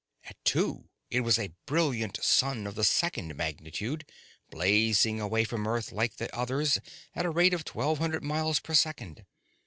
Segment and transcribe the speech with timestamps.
[0.25, 4.03] At two it was a brilliant sun of the second magnitude
[4.49, 6.79] blazing away from Earth like the others
[7.13, 9.27] at a rate of twelve hundred miles per second.